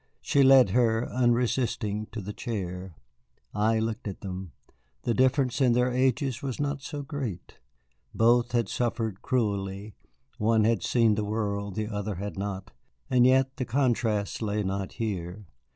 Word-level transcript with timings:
She 0.19 0.41
led 0.41 0.71
her, 0.71 1.05
unresisting, 1.07 2.07
to 2.07 2.23
a 2.27 2.33
chair. 2.33 2.95
I 3.53 3.77
looked 3.77 4.07
at 4.07 4.21
them. 4.21 4.51
The 5.03 5.13
difference 5.13 5.61
in 5.61 5.73
their 5.73 5.91
ages 5.91 6.41
was 6.41 6.59
not 6.59 6.81
so 6.81 7.03
great. 7.03 7.59
Both 8.11 8.51
had 8.53 8.67
suffered 8.67 9.21
cruelly; 9.21 9.93
one 10.39 10.63
had 10.63 10.81
seen 10.81 11.13
the 11.13 11.23
world, 11.23 11.75
the 11.75 11.87
other 11.87 12.15
had 12.15 12.35
not, 12.35 12.71
and 13.11 13.27
yet 13.27 13.57
the 13.57 13.65
contrast 13.65 14.41
lay 14.41 14.63
not 14.63 14.93
here. 14.93 15.45